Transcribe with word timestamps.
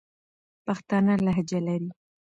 پښتانه 0.65 1.13
لهجه 1.25 1.59
لري. 1.67 1.89